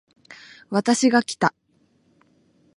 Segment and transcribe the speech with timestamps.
[0.71, 1.53] 私がきた